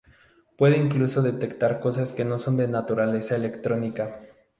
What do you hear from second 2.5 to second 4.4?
de naturaleza electrónica.